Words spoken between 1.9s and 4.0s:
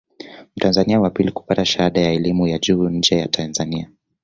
ya elimu ya juu nje ya Tanzania